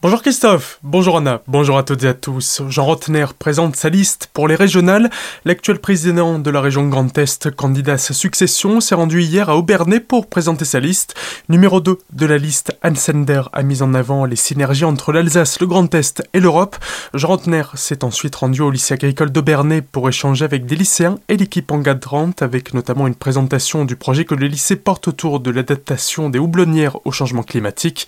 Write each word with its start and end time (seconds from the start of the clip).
Bonjour 0.00 0.22
Christophe, 0.22 0.78
bonjour 0.84 1.16
Anna, 1.16 1.42
bonjour 1.48 1.76
à 1.76 1.82
toutes 1.82 2.04
et 2.04 2.08
à 2.08 2.14
tous. 2.14 2.62
Jean 2.68 2.84
Rotner 2.84 3.26
présente 3.36 3.74
sa 3.74 3.88
liste 3.88 4.30
pour 4.32 4.46
les 4.46 4.54
régionales. 4.54 5.10
L'actuel 5.44 5.80
président 5.80 6.38
de 6.38 6.50
la 6.52 6.60
région 6.60 6.86
Grand 6.86 7.18
Est, 7.18 7.50
candidat 7.50 7.94
à 7.94 7.98
sa 7.98 8.14
succession, 8.14 8.80
s'est 8.80 8.94
rendu 8.94 9.22
hier 9.22 9.50
à 9.50 9.56
Aubernais 9.56 9.98
pour 9.98 10.28
présenter 10.28 10.64
sa 10.64 10.78
liste. 10.78 11.16
Numéro 11.48 11.80
2 11.80 11.98
de 12.12 12.26
la 12.26 12.38
liste, 12.38 12.78
Anne 12.80 12.94
Sender 12.94 13.42
a 13.52 13.64
mis 13.64 13.82
en 13.82 13.92
avant 13.92 14.24
les 14.24 14.36
synergies 14.36 14.84
entre 14.84 15.10
l'Alsace, 15.10 15.58
le 15.58 15.66
Grand 15.66 15.92
Est 15.92 16.22
et 16.32 16.38
l'Europe. 16.38 16.76
Jean 17.12 17.30
Rotner 17.30 17.64
s'est 17.74 18.04
ensuite 18.04 18.36
rendu 18.36 18.60
au 18.62 18.70
lycée 18.70 18.94
agricole 18.94 19.32
d'Aubernais 19.32 19.82
pour 19.82 20.08
échanger 20.08 20.44
avec 20.44 20.64
des 20.64 20.76
lycéens 20.76 21.18
et 21.28 21.36
l'équipe 21.36 21.72
encadrante, 21.72 22.40
avec 22.40 22.72
notamment 22.72 23.08
une 23.08 23.16
présentation 23.16 23.84
du 23.84 23.96
projet 23.96 24.24
que 24.24 24.36
le 24.36 24.46
lycée 24.46 24.76
porte 24.76 25.08
autour 25.08 25.40
de 25.40 25.50
l'adaptation 25.50 26.30
des 26.30 26.38
houblonnières 26.38 27.04
au 27.04 27.10
changement 27.10 27.42
climatique. 27.42 28.06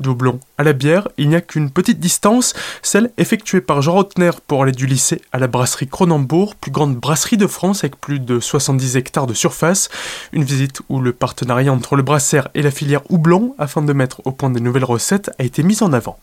Doublon 0.00 0.40
à 0.58 0.64
la 0.64 0.72
bière, 0.72 1.06
il 1.20 1.28
n'y 1.28 1.36
a 1.36 1.40
qu'une 1.40 1.70
petite 1.70 2.00
distance, 2.00 2.54
celle 2.82 3.12
effectuée 3.18 3.60
par 3.60 3.82
Jean 3.82 3.92
Rotner 3.92 4.30
pour 4.46 4.62
aller 4.62 4.72
du 4.72 4.86
lycée 4.86 5.20
à 5.32 5.38
la 5.38 5.46
brasserie 5.46 5.86
Cronenbourg, 5.86 6.54
plus 6.56 6.70
grande 6.70 6.96
brasserie 6.96 7.36
de 7.36 7.46
France 7.46 7.84
avec 7.84 8.00
plus 8.00 8.18
de 8.18 8.40
70 8.40 8.96
hectares 8.96 9.26
de 9.26 9.34
surface. 9.34 9.90
Une 10.32 10.44
visite 10.44 10.80
où 10.88 11.00
le 11.00 11.12
partenariat 11.12 11.72
entre 11.72 11.94
le 11.94 12.02
brasseur 12.02 12.48
et 12.54 12.62
la 12.62 12.70
filière 12.70 13.02
houblon, 13.10 13.54
afin 13.58 13.82
de 13.82 13.92
mettre 13.92 14.22
au 14.24 14.32
point 14.32 14.50
de 14.50 14.58
nouvelles 14.58 14.84
recettes, 14.84 15.30
a 15.38 15.44
été 15.44 15.62
mis 15.62 15.82
en 15.82 15.92
avant. 15.92 16.18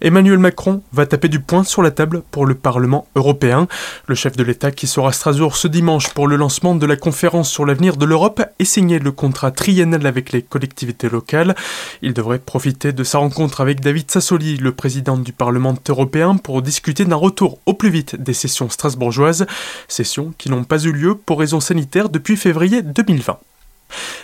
Emmanuel 0.00 0.38
Macron 0.38 0.82
va 0.92 1.06
taper 1.06 1.28
du 1.28 1.40
poing 1.40 1.64
sur 1.64 1.82
la 1.82 1.90
table 1.90 2.22
pour 2.30 2.46
le 2.46 2.54
Parlement 2.54 3.06
européen. 3.16 3.66
Le 4.06 4.14
chef 4.14 4.36
de 4.36 4.44
l'État 4.44 4.70
qui 4.70 4.86
sera 4.86 5.08
à 5.08 5.12
Strasbourg 5.12 5.56
ce 5.56 5.66
dimanche 5.66 6.10
pour 6.10 6.28
le 6.28 6.36
lancement 6.36 6.74
de 6.74 6.86
la 6.86 6.96
conférence 6.96 7.50
sur 7.50 7.66
l'avenir 7.66 7.96
de 7.96 8.04
l'Europe 8.04 8.42
et 8.58 8.64
signer 8.64 8.98
le 8.98 9.10
contrat 9.10 9.50
triennal 9.50 10.06
avec 10.06 10.32
les 10.32 10.42
collectivités 10.42 11.08
locales. 11.08 11.56
Il 12.02 12.14
devrait 12.14 12.38
profiter 12.38 12.92
de 12.92 13.04
sa 13.04 13.18
rencontre 13.18 13.60
avec 13.60 13.80
David 13.80 14.10
Sassoli, 14.10 14.56
le 14.56 14.72
président 14.72 15.16
du 15.16 15.32
Parlement 15.32 15.74
européen, 15.88 16.36
pour 16.36 16.62
discuter 16.62 17.04
d'un 17.04 17.16
retour 17.16 17.58
au 17.66 17.74
plus 17.74 17.90
vite 17.90 18.16
des 18.16 18.34
sessions 18.34 18.70
strasbourgeoises, 18.70 19.46
sessions 19.88 20.32
qui 20.38 20.50
n'ont 20.50 20.64
pas 20.64 20.82
eu 20.84 20.92
lieu 20.92 21.14
pour 21.16 21.40
raisons 21.40 21.60
sanitaires 21.60 22.08
depuis 22.08 22.36
février 22.36 22.82
2020. 22.82 23.38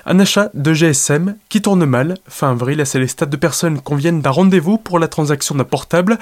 Un 0.06 0.18
achat 0.18 0.50
de 0.54 0.72
GSM 0.72 1.36
qui 1.48 1.62
tourne 1.62 1.84
mal. 1.86 2.16
Fin 2.28 2.50
avril, 2.50 2.82
c'est 2.84 2.98
les 2.98 3.08
stades 3.08 3.30
de 3.30 3.36
personnes 3.36 3.80
conviennent 3.80 4.20
d'un 4.20 4.30
rendez-vous 4.30 4.78
pour 4.78 4.98
la 4.98 5.08
transaction 5.08 5.54
d'un 5.54 5.64
portable. 5.64 6.18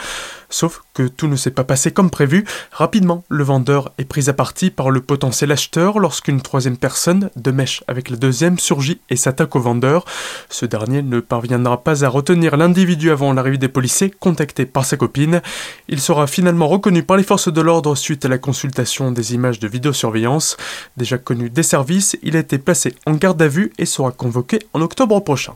Sauf 0.50 0.82
que 0.94 1.08
tout 1.08 1.26
ne 1.26 1.36
s'est 1.36 1.50
pas 1.50 1.64
passé 1.64 1.90
comme 1.90 2.10
prévu. 2.10 2.44
Rapidement, 2.70 3.24
le 3.28 3.42
vendeur 3.42 3.92
est 3.98 4.04
pris 4.04 4.28
à 4.28 4.34
partie 4.34 4.70
par 4.70 4.90
le 4.90 5.00
potentiel 5.00 5.50
acheteur 5.50 5.98
lorsqu'une 5.98 6.42
troisième 6.42 6.76
personne, 6.76 7.30
de 7.36 7.50
mèche 7.50 7.82
avec 7.88 8.10
la 8.10 8.16
deuxième, 8.16 8.58
surgit 8.58 9.00
et 9.08 9.16
s'attaque 9.16 9.56
au 9.56 9.60
vendeur. 9.60 10.04
Ce 10.50 10.66
dernier 10.66 11.02
ne 11.02 11.20
parviendra 11.20 11.82
pas 11.82 12.04
à 12.04 12.08
retenir 12.08 12.56
l'individu 12.56 13.10
avant 13.10 13.32
l'arrivée 13.32 13.58
des 13.58 13.68
policiers, 13.68 14.10
contacté 14.10 14.66
par 14.66 14.84
sa 14.84 14.96
copine. 14.96 15.40
Il 15.88 16.00
sera 16.00 16.26
finalement 16.26 16.68
reconnu 16.68 17.02
par 17.02 17.16
les 17.16 17.22
forces 17.22 17.52
de 17.52 17.60
l'ordre 17.60 17.94
suite 17.94 18.24
à 18.24 18.28
la 18.28 18.38
consultation 18.38 19.10
des 19.10 19.34
images 19.34 19.58
de 19.58 19.68
vidéosurveillance. 19.68 20.56
Déjà 20.96 21.18
connu 21.18 21.48
des 21.48 21.62
services, 21.62 22.16
il 22.22 22.36
a 22.36 22.40
été 22.40 22.58
placé 22.58 22.94
en 23.06 23.14
garde 23.14 23.31
vue 23.46 23.72
et 23.78 23.86
sera 23.86 24.12
convoqué 24.12 24.60
en 24.72 24.80
octobre 24.80 25.20
prochain. 25.20 25.54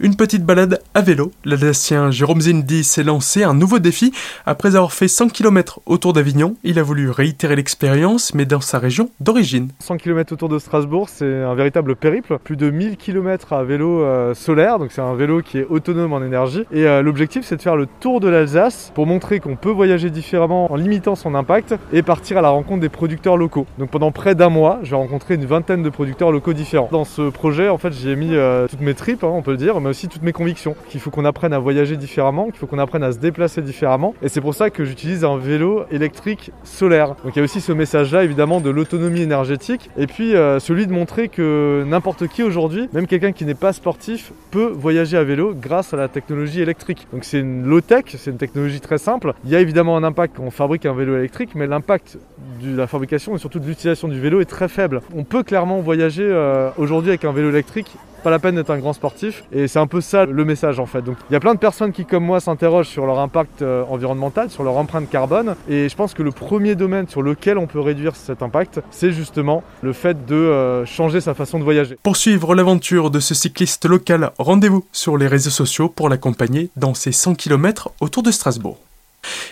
Une 0.00 0.16
petite 0.16 0.44
balade 0.44 0.80
à 0.94 1.00
vélo, 1.00 1.32
l'Alsacien 1.44 2.10
Jérôme 2.10 2.40
Zindi 2.40 2.84
s'est 2.84 3.02
lancé 3.02 3.42
un 3.42 3.54
nouveau 3.54 3.78
défi. 3.78 4.12
Après 4.46 4.76
avoir 4.76 4.92
fait 4.92 5.08
100 5.08 5.28
km 5.28 5.80
autour 5.86 6.12
d'Avignon, 6.12 6.56
il 6.64 6.78
a 6.78 6.82
voulu 6.82 7.10
réitérer 7.10 7.56
l'expérience, 7.56 8.34
mais 8.34 8.44
dans 8.44 8.60
sa 8.60 8.78
région 8.78 9.10
d'origine. 9.20 9.70
100 9.80 9.96
km 9.96 10.32
autour 10.32 10.48
de 10.48 10.58
Strasbourg, 10.58 11.08
c'est 11.08 11.42
un 11.42 11.54
véritable 11.54 11.96
périple. 11.96 12.38
Plus 12.42 12.56
de 12.56 12.70
1000 12.70 12.96
km 12.96 13.52
à 13.52 13.64
vélo 13.64 14.02
euh, 14.02 14.34
solaire, 14.34 14.78
donc 14.78 14.92
c'est 14.92 15.00
un 15.00 15.14
vélo 15.14 15.42
qui 15.42 15.58
est 15.58 15.66
autonome 15.68 16.12
en 16.12 16.22
énergie. 16.22 16.64
Et 16.72 16.86
euh, 16.86 17.02
l'objectif, 17.02 17.44
c'est 17.44 17.56
de 17.56 17.62
faire 17.62 17.76
le 17.76 17.86
tour 18.00 18.20
de 18.20 18.28
l'Alsace 18.28 18.92
pour 18.94 19.06
montrer 19.06 19.40
qu'on 19.40 19.56
peut 19.56 19.70
voyager 19.70 20.10
différemment 20.10 20.70
en 20.72 20.76
limitant 20.76 21.14
son 21.14 21.34
impact 21.34 21.74
et 21.92 22.02
partir 22.02 22.38
à 22.38 22.42
la 22.42 22.50
rencontre 22.50 22.80
des 22.80 22.88
producteurs 22.88 23.36
locaux. 23.36 23.66
Donc 23.78 23.90
pendant 23.90 24.12
près 24.12 24.34
d'un 24.34 24.48
mois, 24.48 24.80
je 24.82 24.90
vais 24.90 24.96
rencontrer 24.96 25.34
une 25.34 25.46
vingtaine 25.46 25.82
de 25.82 25.90
producteurs 25.90 26.32
locaux 26.32 26.52
différents. 26.52 26.88
Dans 26.92 27.04
ce 27.04 27.30
projet, 27.30 27.68
en 27.68 27.78
fait, 27.78 27.92
j'y 27.92 28.10
ai 28.10 28.16
mis 28.16 28.34
euh, 28.34 28.66
toutes 28.68 28.80
mes 28.80 28.94
tripes, 28.94 29.24
hein, 29.24 29.28
le 29.50 29.56
dire, 29.56 29.80
mais 29.80 29.90
aussi 29.90 30.08
toutes 30.08 30.22
mes 30.22 30.32
convictions. 30.32 30.74
Qu'il 30.88 31.00
faut 31.00 31.10
qu'on 31.10 31.24
apprenne 31.24 31.52
à 31.52 31.58
voyager 31.58 31.96
différemment, 31.96 32.46
qu'il 32.46 32.56
faut 32.56 32.66
qu'on 32.66 32.78
apprenne 32.78 33.02
à 33.02 33.12
se 33.12 33.18
déplacer 33.18 33.62
différemment. 33.62 34.14
Et 34.22 34.28
c'est 34.28 34.40
pour 34.40 34.54
ça 34.54 34.70
que 34.70 34.84
j'utilise 34.84 35.24
un 35.24 35.36
vélo 35.36 35.84
électrique 35.90 36.50
solaire. 36.64 37.14
Donc 37.24 37.34
il 37.34 37.38
y 37.38 37.40
a 37.40 37.44
aussi 37.44 37.60
ce 37.60 37.72
message-là, 37.72 38.24
évidemment, 38.24 38.60
de 38.60 38.70
l'autonomie 38.70 39.22
énergétique. 39.22 39.90
Et 39.98 40.06
puis 40.06 40.34
euh, 40.34 40.58
celui 40.58 40.86
de 40.86 40.92
montrer 40.92 41.28
que 41.28 41.84
n'importe 41.86 42.26
qui 42.28 42.42
aujourd'hui, 42.42 42.88
même 42.92 43.06
quelqu'un 43.06 43.32
qui 43.32 43.44
n'est 43.44 43.54
pas 43.54 43.72
sportif, 43.72 44.32
peut 44.50 44.72
voyager 44.74 45.16
à 45.16 45.24
vélo 45.24 45.54
grâce 45.54 45.94
à 45.94 45.96
la 45.96 46.08
technologie 46.08 46.60
électrique. 46.60 47.06
Donc 47.12 47.24
c'est 47.24 47.40
une 47.40 47.66
low-tech, 47.66 48.04
c'est 48.16 48.30
une 48.30 48.38
technologie 48.38 48.80
très 48.80 48.98
simple. 48.98 49.34
Il 49.44 49.50
y 49.50 49.56
a 49.56 49.60
évidemment 49.60 49.96
un 49.96 50.04
impact 50.04 50.36
quand 50.36 50.44
on 50.44 50.50
fabrique 50.50 50.86
un 50.86 50.94
vélo 50.94 51.16
électrique, 51.16 51.50
mais 51.54 51.66
l'impact 51.66 52.18
de 52.62 52.76
la 52.76 52.86
fabrication 52.86 53.34
et 53.34 53.38
surtout 53.38 53.58
de 53.58 53.66
l'utilisation 53.66 54.08
du 54.08 54.20
vélo 54.20 54.40
est 54.40 54.46
très 54.46 54.68
faible. 54.68 55.00
On 55.14 55.24
peut 55.24 55.42
clairement 55.42 55.80
voyager 55.80 56.26
euh, 56.26 56.70
aujourd'hui 56.76 57.10
avec 57.10 57.24
un 57.24 57.32
vélo 57.32 57.50
électrique 57.50 57.96
pas 58.22 58.30
la 58.30 58.38
peine 58.38 58.56
d'être 58.56 58.70
un 58.70 58.78
grand 58.78 58.92
sportif. 58.92 59.44
Et 59.52 59.68
c'est 59.68 59.78
un 59.78 59.86
peu 59.86 60.00
ça 60.00 60.24
le 60.26 60.44
message 60.44 60.80
en 60.80 60.86
fait. 60.86 61.02
Donc 61.02 61.16
il 61.30 61.32
y 61.32 61.36
a 61.36 61.40
plein 61.40 61.54
de 61.54 61.58
personnes 61.58 61.92
qui 61.92 62.04
comme 62.04 62.24
moi 62.24 62.40
s'interrogent 62.40 62.88
sur 62.88 63.06
leur 63.06 63.18
impact 63.18 63.62
euh, 63.62 63.84
environnemental, 63.88 64.50
sur 64.50 64.64
leur 64.64 64.76
empreinte 64.76 65.08
carbone. 65.08 65.54
Et 65.68 65.88
je 65.88 65.96
pense 65.96 66.14
que 66.14 66.22
le 66.22 66.30
premier 66.30 66.74
domaine 66.74 67.08
sur 67.08 67.22
lequel 67.22 67.58
on 67.58 67.66
peut 67.66 67.80
réduire 67.80 68.16
cet 68.16 68.42
impact, 68.42 68.80
c'est 68.90 69.12
justement 69.12 69.62
le 69.82 69.92
fait 69.92 70.26
de 70.26 70.34
euh, 70.34 70.86
changer 70.86 71.20
sa 71.20 71.34
façon 71.34 71.58
de 71.58 71.64
voyager. 71.64 71.96
Pour 72.02 72.16
suivre 72.16 72.54
l'aventure 72.54 73.10
de 73.10 73.20
ce 73.20 73.34
cycliste 73.34 73.86
local, 73.86 74.32
rendez-vous 74.38 74.84
sur 74.92 75.16
les 75.16 75.26
réseaux 75.26 75.50
sociaux 75.50 75.88
pour 75.88 76.08
l'accompagner 76.08 76.70
dans 76.76 76.94
ses 76.94 77.12
100 77.12 77.34
km 77.34 77.90
autour 78.00 78.22
de 78.22 78.30
Strasbourg. 78.30 78.78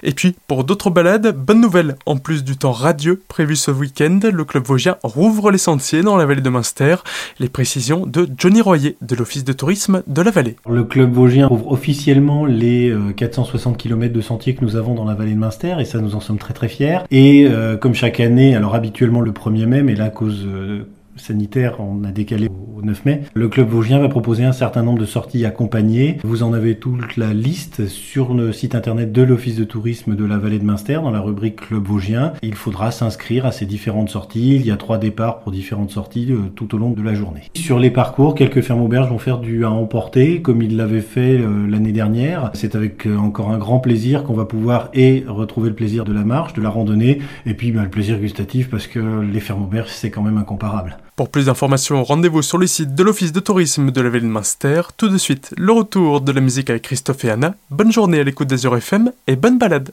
Et 0.03 0.12
puis, 0.12 0.34
pour 0.47 0.64
d'autres 0.64 0.91
balades, 0.91 1.34
bonne 1.37 1.60
nouvelle, 1.60 1.97
en 2.06 2.16
plus 2.16 2.44
du 2.44 2.56
temps 2.56 2.72
radieux 2.72 3.22
prévu 3.28 3.56
ce 3.56 3.70
week-end, 3.70 4.20
le 4.22 4.44
club 4.44 4.64
vosgien 4.64 4.97
rouvre 5.03 5.50
les 5.50 5.59
sentiers 5.59 6.03
dans 6.03 6.16
la 6.16 6.26
vallée 6.26 6.41
de 6.41 6.50
Münster. 6.50 6.97
Les 7.38 7.48
précisions 7.48 8.06
de 8.06 8.28
Johnny 8.37 8.60
Royer 8.60 8.97
de 9.00 9.14
l'Office 9.16 9.44
de 9.44 9.53
tourisme 9.53 10.03
de 10.06 10.22
la 10.22 10.31
vallée. 10.31 10.56
Le 10.69 10.84
club 10.84 11.12
vosgien 11.12 11.48
ouvre 11.50 11.70
officiellement 11.72 12.44
les 12.44 12.94
460 13.16 13.75
euh, 13.75 13.76
km 13.76 14.12
de 14.12 14.20
sentiers 14.20 14.54
que 14.54 14.64
nous 14.64 14.76
avons 14.76 14.94
dans 14.94 15.04
la 15.04 15.14
vallée 15.14 15.34
de 15.34 15.38
Münster 15.38 15.76
et 15.81 15.84
ça 15.84 15.98
nous 16.00 16.14
en 16.14 16.20
sommes 16.20 16.38
très 16.38 16.54
très 16.54 16.69
fiers. 16.69 16.98
Et 17.10 17.47
euh, 17.48 17.76
comme 17.76 17.94
chaque 17.94 18.20
année, 18.20 18.54
alors 18.54 18.75
habituellement 18.75 19.20
le 19.20 19.32
1er 19.32 19.66
mai, 19.66 19.82
mais 19.82 19.94
là 19.94 20.10
cause 20.10 20.44
euh, 20.47 20.84
sanitaire, 21.16 21.81
on 21.81 22.04
a 22.04 22.12
décalé 22.12 22.49
au 22.77 22.82
9 22.82 23.04
mai. 23.04 23.22
Le 23.34 23.49
club 23.49 23.69
vosgien 23.69 23.99
va 23.99 24.09
proposer 24.09 24.44
un 24.44 24.53
certain 24.53 24.82
nombre 24.82 24.99
de 24.99 25.06
sorties 25.06 25.44
accompagnées. 25.44 26.19
Vous 26.25 26.43
en 26.43 26.53
avez 26.53 26.77
toute 26.77 27.16
la 27.16 27.32
liste 27.32 27.87
sur 27.87 28.34
le 28.34 28.53
site 28.53 28.75
internet 28.75 29.12
de 29.12 29.22
l'Office 29.22 29.56
de 29.56 29.65
tourisme 29.65 30.15
de 30.15 30.25
la 30.25 30.38
vallée 30.38 30.59
de 30.59 30.65
Münster 30.65 30.94
dans 30.94 31.10
la 31.10 31.21
rubrique 31.21 31.56
club 31.56 31.84
vosgien. 31.84 32.32
Il 32.43 32.55
faudra 32.55 32.91
s'inscrire 32.91 33.47
à 33.47 33.53
ces 33.53 33.66
différentes 33.66 34.10
sorties. 34.10 34.56
Il 34.56 34.66
y 34.66 34.71
a 34.71 34.76
trois 34.76 34.99
départs 34.99 35.41
pour 35.41 35.53
différentes 35.53 35.91
sorties 35.91 36.28
euh, 36.31 36.50
tout 36.55 36.75
au 36.75 36.78
long 36.78 36.91
de 36.91 37.03
la 37.03 37.15
journée. 37.15 37.43
Sur 37.55 37.78
les 37.78 37.91
parcours, 37.91 38.34
quelques 38.34 38.60
fermes 38.60 38.82
auberges 38.82 39.09
vont 39.09 39.19
faire 39.19 39.38
du 39.38 39.65
à 39.65 39.71
emporter 39.71 40.43
comme 40.43 40.62
ils 40.62 40.76
l'avaient 40.76 41.00
fait 41.00 41.38
euh, 41.38 41.66
l'année 41.66 41.93
dernière. 41.93 42.50
C'est 42.55 42.75
avec 42.75 43.06
euh, 43.06 43.16
encore 43.16 43.50
un 43.50 43.59
grand 43.59 43.81
plaisir 43.81 44.25
qu'on 44.25 44.34
va 44.34 44.44
pouvoir 44.44 44.91
et 44.94 45.25
retrouver 45.26 45.71
le 45.71 45.75
plaisir 45.75 46.05
de 46.05 46.12
la 46.12 46.25
marche, 46.25 46.53
de 46.55 46.62
la 46.62 46.71
randonnée 46.71 47.21
et 47.47 47.55
puis 47.55 47.72
bah, 47.72 47.82
le 47.82 47.91
plaisir 47.91 48.19
gustatif 48.19 48.71
parce 48.71 48.87
que 48.87 49.21
les 49.21 49.41
fermes 49.41 49.62
auberges 49.62 49.91
c'est 49.91 50.10
quand 50.10 50.22
même 50.22 50.38
incomparable. 50.38 50.97
Pour 51.16 51.31
plus 51.31 51.47
d'informations, 51.47 52.04
rendez-vous 52.04 52.43
sur 52.43 52.59
le 52.59 52.66
site 52.66 52.94
de 52.94 53.03
l'Office 53.03 53.32
de 53.32 53.41
tourisme 53.41 53.91
de 53.91 54.00
la 54.03 54.10
ville 54.10 54.25
de 54.25 54.27
Munster. 54.27 54.82
Tout 54.99 55.09
de 55.09 55.16
suite, 55.16 55.54
le 55.56 55.72
retour 55.72 56.21
de 56.21 56.31
la 56.31 56.43
musique 56.43 56.69
avec 56.69 56.82
Christophe 56.82 57.25
et 57.25 57.31
Anna. 57.31 57.54
Bonne 57.71 57.91
journée 57.91 58.21
à 58.21 58.22
l'écoute 58.22 58.49
des 58.49 58.66
FM 58.66 59.10
et 59.26 59.34
bonne 59.34 59.56
balade 59.56 59.93